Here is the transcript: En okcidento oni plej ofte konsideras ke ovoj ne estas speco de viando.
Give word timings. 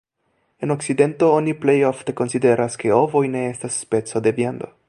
En 0.65 0.71
okcidento 0.75 1.29
oni 1.33 1.53
plej 1.65 1.77
ofte 1.91 2.17
konsideras 2.23 2.81
ke 2.85 2.93
ovoj 2.99 3.25
ne 3.37 3.47
estas 3.55 3.81
speco 3.87 4.27
de 4.29 4.39
viando. 4.41 4.77